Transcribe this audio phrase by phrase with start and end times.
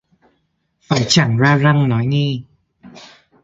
[0.81, 2.37] Phải chẳng ra răng nói nghe!